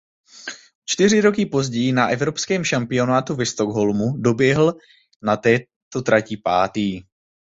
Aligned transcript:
O 0.03 0.29
čtyři 0.85 1.21
roky 1.21 1.45
později 1.45 1.91
na 1.91 2.07
evropském 2.07 2.63
šampionátu 2.63 3.35
v 3.35 3.45
Stockholmu 3.45 4.17
doběhl 4.17 4.73
na 5.21 5.37
této 5.37 6.01
trati 6.05 6.37
pátý. 6.37 7.03